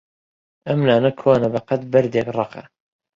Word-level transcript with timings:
ئەم 0.67 0.79
نانە 0.87 1.11
کۆنە 1.21 1.49
بەقەد 1.53 1.81
بەردێک 1.91 2.27
ڕەقە. 2.37 2.63